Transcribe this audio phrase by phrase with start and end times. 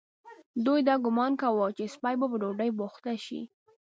[0.65, 3.41] دوی دا ګومان کاوه چې سپۍ به په ډوډۍ بوخته شي.